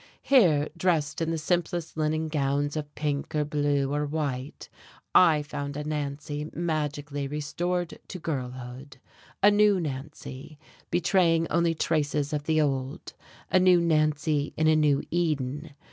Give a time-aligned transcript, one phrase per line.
[0.23, 4.67] Here, dressed in the simplest linen gowns of pink or blue or white,
[5.13, 8.97] I found a Nancy magically restored to girlhood,
[9.43, 10.57] anew Nancy,
[10.89, 13.13] betraying only traces of the old,
[13.51, 15.75] a new Nancy in a new Eden.